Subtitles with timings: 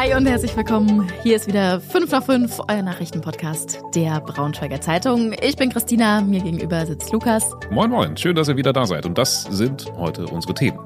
[0.00, 1.12] Hi und herzlich willkommen.
[1.22, 5.34] Hier ist wieder 5 nach 5, euer Nachrichtenpodcast der Braunschweiger Zeitung.
[5.42, 7.54] Ich bin Christina, mir gegenüber sitzt Lukas.
[7.70, 9.04] Moin, moin, schön, dass ihr wieder da seid.
[9.04, 10.78] Und das sind heute unsere Themen.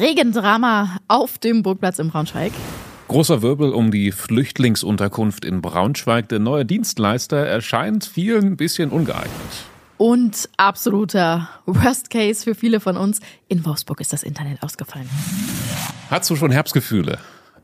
[0.00, 2.50] Regendrama auf dem Burgplatz in Braunschweig.
[3.06, 6.28] Großer Wirbel um die Flüchtlingsunterkunft in Braunschweig.
[6.28, 9.30] Der neue Dienstleister erscheint vielen ein bisschen ungeeignet.
[9.96, 13.20] Und absoluter Worst Case für viele von uns.
[13.46, 15.08] In Wolfsburg ist das Internet ausgefallen.
[16.10, 17.20] Hast du schon Herbstgefühle?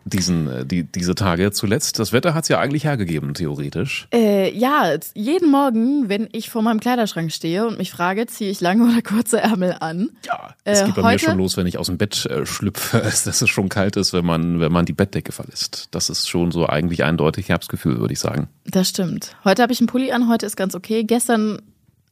[0.09, 1.99] Diesen, äh, die, diese Tage zuletzt.
[1.99, 4.07] Das Wetter hat es ja eigentlich hergegeben, theoretisch.
[4.15, 8.61] Äh, ja, jeden Morgen, wenn ich vor meinem Kleiderschrank stehe und mich frage, ziehe ich
[8.61, 10.11] lange oder kurze Ärmel an.
[10.25, 12.47] Ja, es Äh, geht bei heute- mir schon los, wenn ich aus dem Bett äh,
[12.47, 15.89] schlüpfe, dass es schon kalt ist, wenn man, wenn man die Bettdecke verlässt.
[15.91, 18.49] Das ist schon so eigentlich eindeutig Herbstgefühl, würde ich sagen.
[18.65, 19.35] Das stimmt.
[19.45, 21.03] Heute habe ich einen Pulli an, heute ist ganz okay.
[21.05, 21.61] Gestern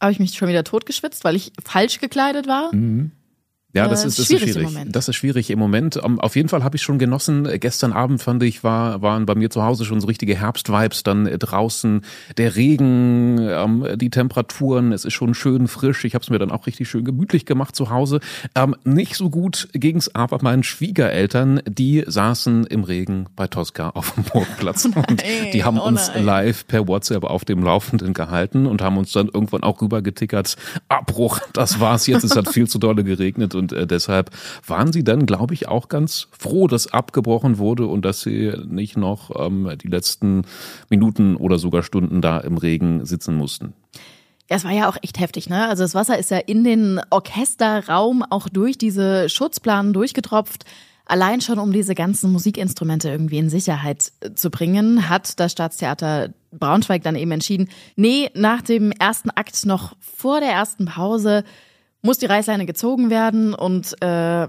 [0.00, 2.70] habe ich mich schon wieder totgeschwitzt, weil ich falsch gekleidet war.
[3.74, 4.68] Ja, das ist, das ist schwierig.
[4.86, 5.98] Das ist schwierig im Moment.
[6.02, 7.44] Ähm, Auf jeden Fall habe ich schon genossen.
[7.46, 11.02] Äh, Gestern Abend fand ich, war, waren bei mir zu Hause schon so richtige Herbstvibes.
[11.02, 12.02] Dann äh, draußen
[12.36, 14.92] der Regen, ähm, die Temperaturen.
[14.92, 16.04] Es ist schon schön frisch.
[16.04, 18.20] Ich habe es mir dann auch richtig schön gemütlich gemacht zu Hause.
[18.54, 21.60] Ähm, nicht so gut ging's aber meinen Schwiegereltern.
[21.66, 24.84] Die saßen im Regen bei Tosca auf dem Burgplatz.
[24.94, 29.10] und die haben oh uns live per WhatsApp auf dem Laufenden gehalten und haben uns
[29.10, 30.56] dann irgendwann auch rüber getickert.
[30.86, 32.22] Abbruch, das war's jetzt.
[32.22, 34.30] Es hat viel zu dolle geregnet und äh, deshalb
[34.66, 38.96] waren sie dann, glaube ich, auch ganz froh, dass abgebrochen wurde und dass sie nicht
[38.96, 40.42] noch ähm, die letzten
[40.90, 43.74] Minuten oder sogar Stunden da im Regen sitzen mussten.
[44.50, 45.68] Ja, es war ja auch echt heftig, ne?
[45.68, 50.64] Also das Wasser ist ja in den Orchesterraum auch durch diese Schutzplanen durchgetropft.
[51.06, 56.30] Allein schon, um diese ganzen Musikinstrumente irgendwie in Sicherheit äh, zu bringen, hat das Staatstheater
[56.50, 61.44] Braunschweig dann eben entschieden, nee, nach dem ersten Akt noch vor der ersten Pause
[62.04, 64.46] muss die Reißleine gezogen werden und äh,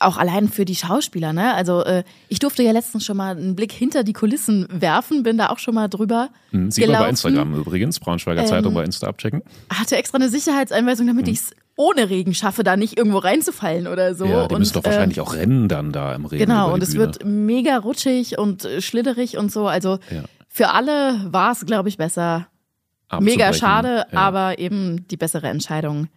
[0.00, 1.54] auch allein für die Schauspieler, ne?
[1.54, 5.36] Also äh, ich durfte ja letztens schon mal einen Blick hinter die Kulissen werfen, bin
[5.36, 6.30] da auch schon mal drüber.
[6.50, 7.10] Hm, Sieht man bei gelaufen.
[7.10, 9.42] Instagram übrigens, Braunschweiger Zeitung bei Insta abchecken.
[9.70, 14.24] hatte extra eine Sicherheitseinweisung, damit ich's ohne Regen schaffe, da nicht irgendwo reinzufallen oder so.
[14.26, 16.44] Ja, die und, müssen doch äh, wahrscheinlich auch rennen dann da im Regen.
[16.46, 17.00] Genau, und es Bühne.
[17.06, 19.66] wird mega rutschig und äh, schlitterig und so.
[19.68, 20.22] Also Ja.
[20.48, 22.46] für alle war es, glaube ich, besser.
[23.20, 24.18] Mega schade, Ja.
[24.18, 26.08] aber eben die bessere Entscheidung,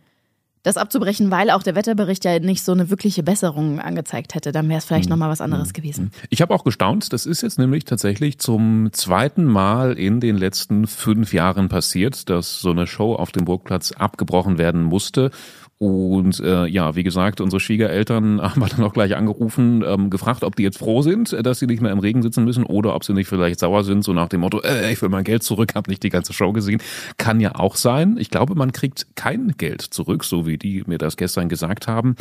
[0.65, 4.51] das abzubrechen, weil auch der Wetterbericht ja nicht so eine wirkliche Besserung angezeigt hätte.
[4.51, 4.87] Dann wäre es Hm.
[4.87, 6.11] vielleicht noch nochmal was anderes gewesen.
[6.29, 10.87] Ich habe auch gestaunt, das ist jetzt nämlich tatsächlich zum zweiten Mal in den letzten
[10.87, 15.31] fünf Jahren passiert, dass so eine Show auf dem Burgplatz abgebrochen werden musste.
[15.77, 20.43] Und äh, ja, wie gesagt, unsere Schwiegereltern haben wir dann auch gleich angerufen, ähm, gefragt,
[20.43, 22.95] ob die jetzt froh sind, äh, dass sie nicht mehr im Regen sitzen müssen oder
[22.95, 25.43] ob sie nicht vielleicht sauer sind, so nach dem Motto, äh, ich will mein Geld
[25.43, 26.81] zurück, habe nicht die ganze Show gesehen.
[27.17, 28.15] Kann ja auch sein.
[28.17, 32.15] Ich glaube, man kriegt kein Geld zurück, so wie die mir das gestern gesagt haben.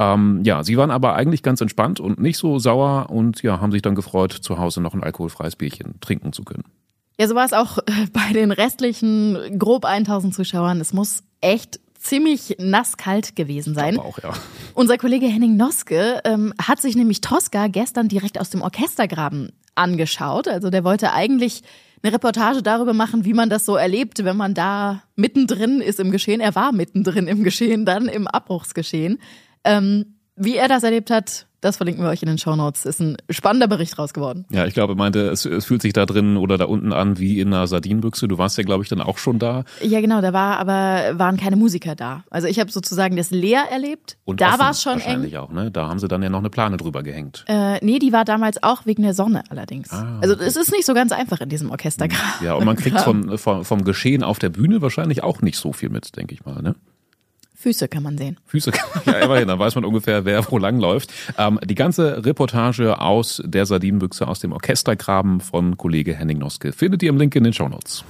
[0.00, 3.70] Ähm, ja, sie waren aber eigentlich ganz entspannt und nicht so sauer und ja, haben
[3.70, 6.64] sich dann gefreut, zu Hause noch ein alkoholfreies Bierchen trinken zu können.
[7.18, 10.80] Ja, so war es auch äh, bei den restlichen grob 1000 Zuschauern.
[10.80, 13.98] Es muss echt ziemlich nasskalt gewesen sein.
[13.98, 14.32] Auch, ja.
[14.74, 20.48] Unser Kollege Henning Noske ähm, hat sich nämlich Tosca gestern direkt aus dem Orchestergraben angeschaut.
[20.48, 21.62] Also der wollte eigentlich
[22.02, 26.10] eine Reportage darüber machen, wie man das so erlebt, wenn man da mittendrin ist im
[26.10, 26.40] Geschehen.
[26.40, 29.18] Er war mittendrin im Geschehen, dann im Abbruchsgeschehen.
[29.64, 32.84] Ähm, wie er das erlebt hat, das verlinken wir euch in den Shownotes.
[32.84, 34.44] Ist ein spannender Bericht raus geworden.
[34.50, 37.18] Ja, ich glaube, er meinte, es, es fühlt sich da drin oder da unten an
[37.18, 38.28] wie in einer Sardinenbüchse.
[38.28, 39.64] Du warst ja, glaube ich, dann auch schon da.
[39.82, 42.24] Ja, genau, da war aber waren keine Musiker da.
[42.30, 44.16] Also ich habe sozusagen das leer erlebt.
[44.26, 44.98] Und da war es schon eng.
[45.00, 45.70] wahrscheinlich auch, ne?
[45.70, 47.44] Da haben sie dann ja noch eine Plane drüber gehängt.
[47.48, 49.90] Äh, nee, die war damals auch wegen der Sonne allerdings.
[49.90, 52.44] Ah, Also es ist nicht so ganz einfach in diesem Orchestergraben.
[52.44, 55.72] Ja, und man kriegt vom, vom, vom Geschehen auf der Bühne wahrscheinlich auch nicht so
[55.72, 56.74] viel mit, denke ich mal, ne?
[57.66, 58.36] Füße kann man sehen.
[58.46, 58.70] Füße,
[59.06, 61.12] ja, immerhin, dann weiß man ungefähr, wer wo lang läuft.
[61.36, 67.02] Ähm, die ganze Reportage aus der Sardinenbüchse aus dem Orchestergraben von Kollege Henning Noske findet
[67.02, 68.04] ihr im Link in den Shownotes.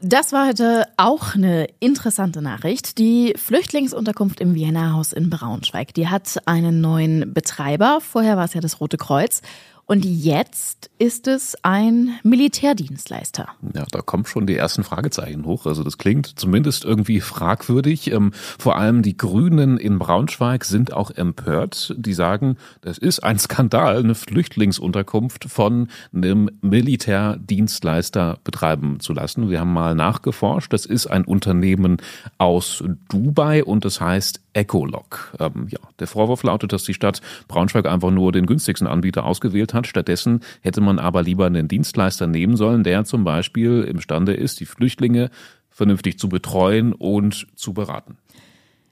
[0.00, 2.96] Das war heute auch eine interessante Nachricht.
[2.96, 7.98] Die Flüchtlingsunterkunft im Vienna Haus in Braunschweig, die hat einen neuen Betreiber.
[8.00, 9.42] Vorher war es ja das Rote Kreuz.
[9.88, 13.48] Und jetzt ist es ein Militärdienstleister.
[13.72, 15.64] Ja, da kommen schon die ersten Fragezeichen hoch.
[15.64, 18.10] Also das klingt zumindest irgendwie fragwürdig.
[18.10, 21.94] Ähm, vor allem die Grünen in Braunschweig sind auch empört.
[21.96, 29.50] Die sagen, das ist ein Skandal, eine Flüchtlingsunterkunft von einem Militärdienstleister betreiben zu lassen.
[29.50, 30.72] Wir haben mal nachgeforscht.
[30.72, 31.98] Das ist ein Unternehmen
[32.38, 35.34] aus Dubai und das heißt Ecolog.
[35.38, 39.74] Ähm, ja, der Vorwurf lautet, dass die Stadt Braunschweig einfach nur den günstigsten Anbieter ausgewählt
[39.74, 39.86] hat.
[39.86, 44.66] Stattdessen hätte man aber lieber einen Dienstleister nehmen sollen, der zum Beispiel imstande ist, die
[44.66, 45.30] Flüchtlinge
[45.70, 48.16] vernünftig zu betreuen und zu beraten.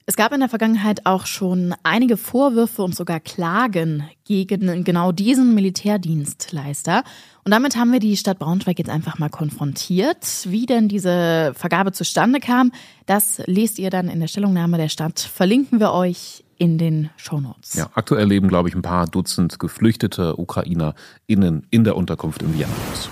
[0.07, 5.55] Es gab in der Vergangenheit auch schon einige Vorwürfe und sogar Klagen gegen genau diesen
[5.55, 7.05] Militärdienstleister.
[7.43, 10.27] Und damit haben wir die Stadt Braunschweig jetzt einfach mal konfrontiert.
[10.45, 12.71] Wie denn diese Vergabe zustande kam,
[13.07, 15.21] das lest ihr dann in der Stellungnahme der Stadt.
[15.21, 17.73] Verlinken wir euch in den Shownotes.
[17.73, 23.09] Ja, aktuell leben, glaube ich, ein paar Dutzend geflüchtete UkrainerInnen in der Unterkunft im Vienna-Haus.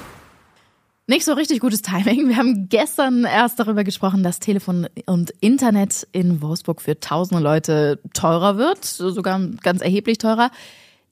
[1.07, 2.29] Nicht so richtig gutes Timing.
[2.29, 8.01] Wir haben gestern erst darüber gesprochen, dass Telefon und Internet in Wolfsburg für tausende Leute
[8.15, 10.51] teurer wird, sogar ganz erheblich teurer.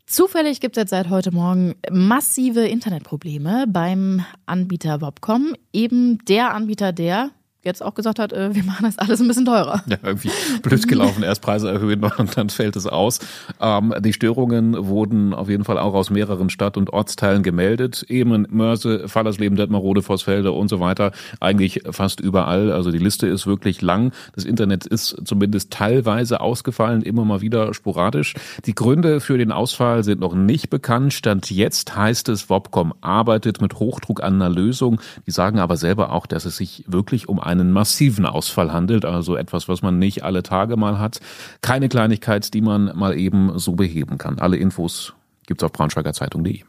[0.06, 6.92] Zufällig gibt es jetzt seit heute Morgen massive Internetprobleme beim Anbieter Wobcom, eben der Anbieter,
[6.92, 7.31] der
[7.62, 9.82] jetzt auch gesagt hat, äh, wir machen das alles ein bisschen teurer.
[9.86, 10.30] Ja, irgendwie
[10.62, 13.18] blöd gelaufen, erst Preise erhöhen und dann fällt es aus.
[13.60, 18.04] Ähm, die Störungen wurden auf jeden Fall auch aus mehreren Stadt- und Ortsteilen gemeldet.
[18.08, 21.12] Eben Mörse, Fallersleben, Detmarode, Vossfelde und so weiter.
[21.40, 22.72] Eigentlich fast überall.
[22.72, 24.12] Also die Liste ist wirklich lang.
[24.34, 28.34] Das Internet ist zumindest teilweise ausgefallen, immer mal wieder sporadisch.
[28.64, 31.12] Die Gründe für den Ausfall sind noch nicht bekannt.
[31.12, 35.00] Stand jetzt heißt es, Wobcom arbeitet mit Hochdruck an einer Lösung.
[35.26, 39.37] Die sagen aber selber auch, dass es sich wirklich um einen massiven Ausfall handelt, also
[39.37, 41.20] etwas, was man nicht alle Tage mal hat.
[41.62, 44.38] Keine Kleinigkeit, die man mal eben so beheben kann.
[44.38, 45.14] Alle Infos
[45.47, 46.62] gibt's auf braunschweigerzeitung.de.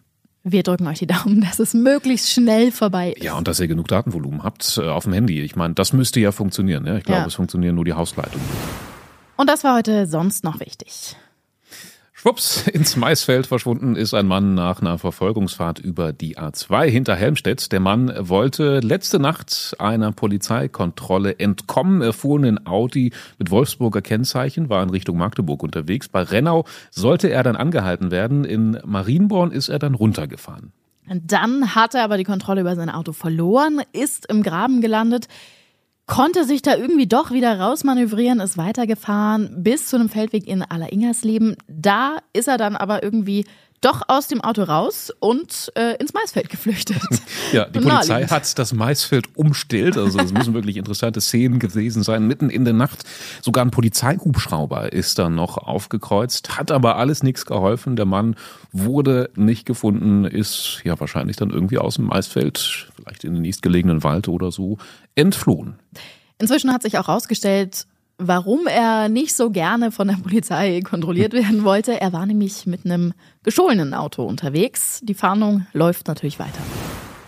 [0.44, 3.24] Wir drücken euch die Daumen, dass es möglichst schnell vorbei ist.
[3.24, 5.42] Ja, und dass ihr genug Datenvolumen habt äh, auf dem Handy.
[5.42, 6.86] Ich meine, das müsste ja funktionieren.
[6.86, 6.98] Ja?
[6.98, 7.28] Ich glaube, ja.
[7.28, 8.46] es funktionieren nur die Hausleitungen.
[9.38, 11.16] Und das war heute sonst noch wichtig.
[12.22, 17.72] Schwupps, ins Maisfeld verschwunden ist ein Mann nach einer Verfolgungsfahrt über die A2 hinter Helmstedt.
[17.72, 22.04] Der Mann wollte letzte Nacht einer Polizeikontrolle entkommen.
[22.04, 26.10] Er fuhr in einen Audi mit Wolfsburger Kennzeichen, war in Richtung Magdeburg unterwegs.
[26.10, 28.46] Bei Rennau sollte er dann angehalten werden.
[28.46, 30.74] In Marienborn ist er dann runtergefahren.
[31.08, 35.28] Dann hat er aber die Kontrolle über sein Auto verloren, ist im Graben gelandet
[36.08, 41.56] konnte sich da irgendwie doch wieder rausmanövrieren, ist weitergefahren bis zu einem Feldweg in Alleringersleben.
[41.68, 43.46] Da ist er dann aber irgendwie
[43.82, 47.02] doch aus dem Auto raus und äh, ins Maisfeld geflüchtet.
[47.52, 49.98] Ja, die Polizei hat das Maisfeld umstellt.
[49.98, 52.26] Also es müssen wirklich interessante Szenen gewesen sein.
[52.26, 53.04] Mitten in der Nacht
[53.42, 57.98] sogar ein Polizeihubschrauber ist dann noch aufgekreuzt, hat aber alles nichts geholfen.
[57.98, 58.36] Der Mann
[58.72, 64.04] wurde nicht gefunden, ist ja wahrscheinlich dann irgendwie aus dem Maisfeld, vielleicht in den nächstgelegenen
[64.04, 64.78] Wald oder so,
[65.16, 65.76] entflohen.
[66.38, 67.86] Inzwischen hat sich auch herausgestellt,
[68.22, 72.00] warum er nicht so gerne von der Polizei kontrolliert werden wollte.
[72.00, 73.14] Er war nämlich mit einem
[73.44, 75.00] gestohlenen Auto unterwegs.
[75.04, 76.62] Die Fahndung läuft natürlich weiter.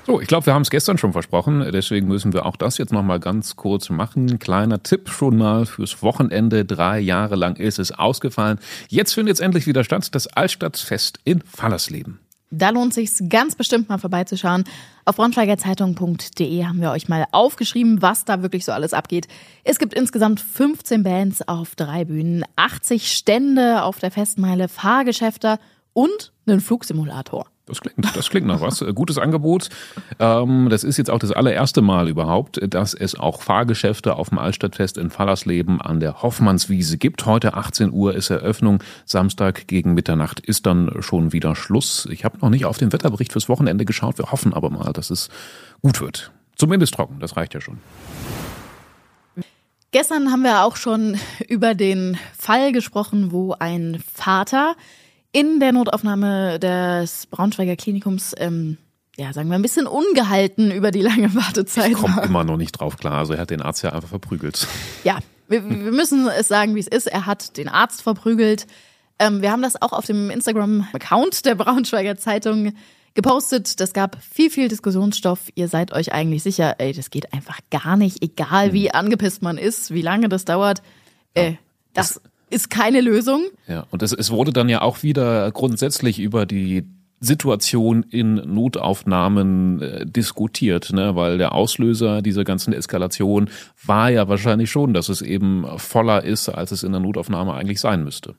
[0.06, 2.92] So, ich glaube, wir haben es gestern schon versprochen, deswegen müssen wir auch das jetzt
[2.92, 4.38] nochmal ganz kurz machen.
[4.38, 6.66] Kleiner Tipp schon mal fürs Wochenende.
[6.66, 8.60] Drei Jahre lang ist es ausgefallen.
[8.90, 12.20] Jetzt findet es endlich wieder statt, das Altstadtfest in Fallersleben.
[12.56, 14.64] Da lohnt sich ganz bestimmt mal vorbeizuschauen.
[15.06, 19.28] Auf braunschweigerzeitung.de haben wir euch mal aufgeschrieben, was da wirklich so alles abgeht.
[19.64, 25.58] Es gibt insgesamt 15 Bands auf drei Bühnen, 80 Stände auf der Festmeile, Fahrgeschäfte
[25.94, 27.48] und einen Flugsimulator.
[27.66, 28.82] Das klingt, das klingt nach was.
[28.82, 29.70] Äh, gutes Angebot.
[30.20, 34.38] Ähm, das ist jetzt auch das allererste Mal überhaupt, dass es auch Fahrgeschäfte auf dem
[34.38, 37.26] Altstadtfest in Fallersleben an der Hoffmannswiese gibt.
[37.26, 38.84] Heute 18 Uhr ist Eröffnung.
[39.06, 42.06] Samstag gegen Mitternacht ist dann schon wieder Schluss.
[42.12, 44.18] Ich habe noch nicht auf den Wetterbericht fürs Wochenende geschaut.
[44.18, 45.30] Wir hoffen aber mal, dass es
[45.82, 46.32] gut wird.
[46.58, 47.80] Zumindest trocken, das reicht ja schon.
[49.92, 51.18] Gestern haben wir auch schon
[51.48, 54.76] über den Fall gesprochen, wo ein Vater
[55.34, 58.78] in der Notaufnahme des Braunschweiger Klinikums, ähm,
[59.18, 61.92] ja, sagen wir ein bisschen ungehalten über die lange Wartezeit.
[61.92, 63.20] Ich komme immer noch nicht drauf klar.
[63.20, 64.68] Also er hat den Arzt ja einfach verprügelt.
[65.04, 67.08] Ja, wir, wir müssen es sagen, wie es ist.
[67.08, 68.68] Er hat den Arzt verprügelt.
[69.20, 72.74] Ähm, wir haben das auch auf dem Instagram-Account der Braunschweiger Zeitung
[73.14, 73.80] gepostet.
[73.80, 75.50] Das gab viel, viel Diskussionsstoff.
[75.56, 78.92] Ihr seid euch eigentlich sicher, ey, das geht einfach gar nicht, egal wie mhm.
[78.94, 80.82] angepisst man ist, wie lange das dauert.
[81.34, 81.54] Äh,
[81.94, 82.22] das, das
[82.54, 83.44] ist keine Lösung.
[83.68, 86.84] Ja, und es, es wurde dann ja auch wieder grundsätzlich über die
[87.20, 91.16] Situation in Notaufnahmen äh, diskutiert, ne?
[91.16, 93.50] weil der Auslöser dieser ganzen Eskalation
[93.86, 97.80] war ja wahrscheinlich schon, dass es eben voller ist, als es in der Notaufnahme eigentlich
[97.80, 98.36] sein müsste.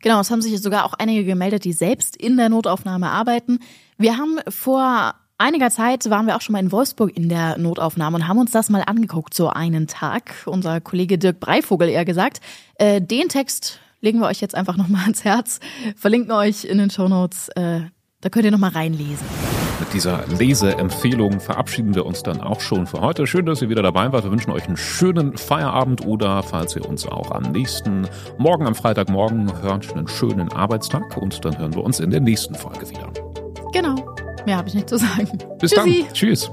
[0.00, 3.60] Genau, es haben sich sogar auch einige gemeldet, die selbst in der Notaufnahme arbeiten.
[3.98, 8.16] Wir haben vor einiger Zeit waren wir auch schon mal in Wolfsburg in der Notaufnahme
[8.16, 10.34] und haben uns das mal angeguckt, so einen Tag.
[10.46, 12.40] Unser Kollege Dirk Breivogel eher gesagt.
[12.76, 15.60] Äh, den Text legen wir euch jetzt einfach nochmal ans Herz,
[15.96, 17.48] verlinken euch in den Shownotes.
[17.50, 17.80] Äh,
[18.20, 19.26] da könnt ihr nochmal reinlesen.
[19.80, 23.26] Mit dieser Leseempfehlung verabschieden wir uns dann auch schon für heute.
[23.26, 24.22] Schön, dass ihr wieder dabei wart.
[24.22, 28.06] Wir wünschen euch einen schönen Feierabend oder, falls ihr uns auch am nächsten
[28.38, 32.54] Morgen, am Freitagmorgen hört, einen schönen Arbeitstag und dann hören wir uns in der nächsten
[32.54, 33.12] Folge wieder.
[33.72, 34.01] Genau.
[34.46, 35.38] Mehr habe ich nicht zu sagen.
[35.58, 36.04] Bis Tschüssi.
[36.04, 36.12] dann.
[36.12, 36.50] Tschüss.